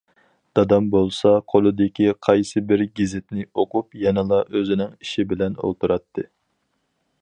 [0.59, 6.29] دادام بولسا قولىدىكى قايسى بىر گېزىتنى ئوقۇپ يەنىلا ئۆزىنىڭ ئىشى بىلەن ئولتۇراتتى.